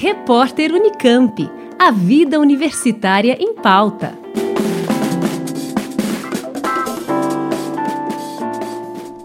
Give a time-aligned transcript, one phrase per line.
[0.00, 1.50] Repórter Unicamp.
[1.76, 4.16] A vida universitária em pauta.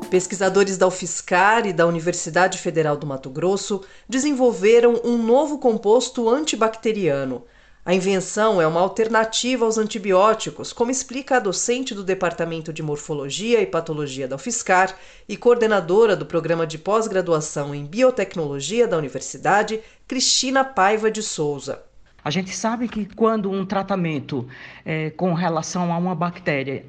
[0.09, 7.43] Pesquisadores da UFSCar e da Universidade Federal do Mato Grosso desenvolveram um novo composto antibacteriano.
[7.85, 13.59] A invenção é uma alternativa aos antibióticos, como explica a docente do Departamento de Morfologia
[13.59, 14.95] e Patologia da UFSCar
[15.27, 21.83] e coordenadora do programa de pós-graduação em biotecnologia da universidade, Cristina Paiva de Souza.
[22.23, 24.47] A gente sabe que quando um tratamento
[24.85, 26.85] é, com relação a uma bactéria,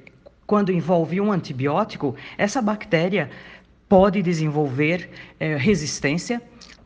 [0.47, 3.29] quando envolve um antibiótico, essa bactéria
[3.89, 6.41] pode desenvolver é, resistência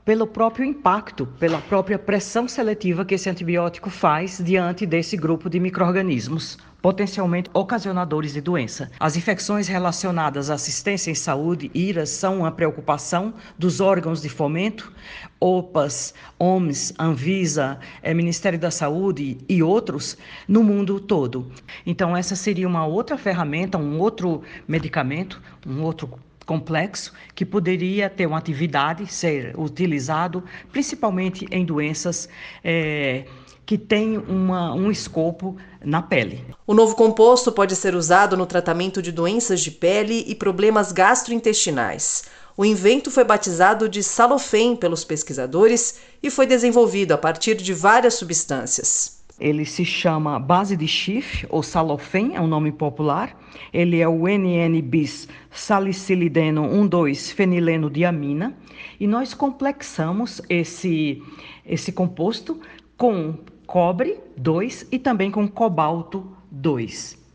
[0.09, 5.61] pelo próprio impacto, pela própria pressão seletiva que esse antibiótico faz diante desse grupo de
[5.61, 8.91] microrganismos potencialmente ocasionadores de doença.
[8.99, 14.91] As infecções relacionadas à assistência em saúde, IRAS, são uma preocupação dos órgãos de fomento,
[15.39, 20.17] OPAS, OMS, Anvisa, é, Ministério da Saúde e outros
[20.49, 21.53] no mundo todo.
[21.85, 28.25] Então essa seria uma outra ferramenta, um outro medicamento, um outro complexo que poderia ter
[28.27, 32.27] uma atividade, ser utilizado principalmente em doenças
[32.65, 33.27] é,
[33.67, 36.43] que têm um escopo na pele.
[36.67, 42.25] O novo composto pode ser usado no tratamento de doenças de pele e problemas gastrointestinais.
[42.57, 48.15] O invento foi batizado de Salofen pelos pesquisadores e foi desenvolvido a partir de várias
[48.15, 49.18] substâncias.
[49.41, 53.39] Ele se chama base de chifre, ou salofen, é um nome popular.
[53.73, 58.57] Ele é o NN-bis salicilideno 1,2-fenileno diamina.
[58.99, 61.23] E nós complexamos esse,
[61.65, 62.61] esse composto
[62.97, 67.28] com cobre 2 e também com cobalto 2.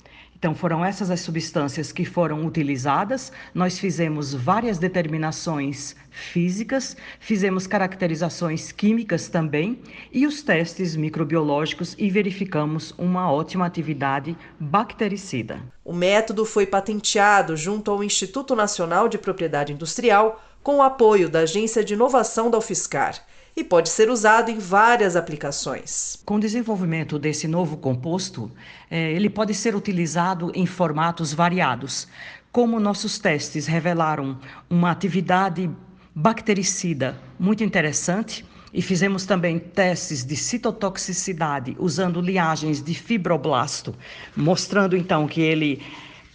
[0.43, 3.31] Então, foram essas as substâncias que foram utilizadas.
[3.55, 9.79] Nós fizemos várias determinações físicas, fizemos caracterizações químicas também
[10.11, 15.61] e os testes microbiológicos e verificamos uma ótima atividade bactericida.
[15.81, 21.39] O método foi patenteado junto ao Instituto Nacional de Propriedade Industrial com o apoio da
[21.39, 23.23] Agência de Inovação da UFSCar
[23.55, 26.21] e pode ser usado em várias aplicações.
[26.25, 28.51] Com o desenvolvimento desse novo composto,
[28.89, 32.07] é, ele pode ser utilizado em formatos variados.
[32.51, 35.69] Como nossos testes revelaram uma atividade
[36.15, 43.93] bactericida muito interessante, e fizemos também testes de citotoxicidade usando liagens de fibroblasto,
[44.35, 45.81] mostrando então que ele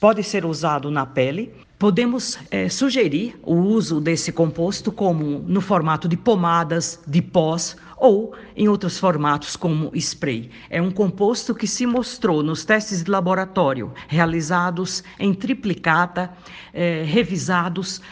[0.01, 1.53] pode ser usado na pele.
[1.79, 8.35] Podemos é, sugerir o uso desse composto como no formato de pomadas, de pós ou
[8.57, 10.51] em outros formatos como spray.
[10.69, 16.33] É um composto que se mostrou nos testes de laboratório realizados em triplicata,
[16.75, 18.03] é, revisados,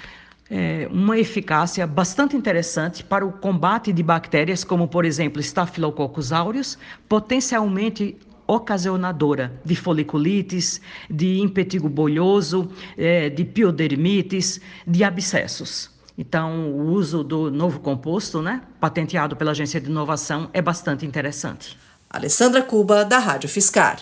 [0.48, 6.78] é, uma eficácia bastante interessante para o combate de bactérias como, por exemplo, Staphylococcus aureus,
[7.08, 8.16] potencialmente
[8.46, 10.80] ocasionadora de foliculites,
[11.10, 15.90] de impetigo bolhoso, é, de piodermites, de abscessos.
[16.18, 21.76] Então, o uso do novo composto, né, patenteado pela Agência de Inovação, é bastante interessante.
[22.08, 23.98] Alessandra Cuba, da Rádio Fiscar.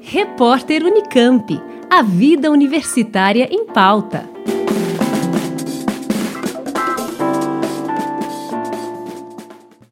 [0.00, 1.60] Repórter Unicamp.
[1.90, 4.31] A vida universitária em pauta.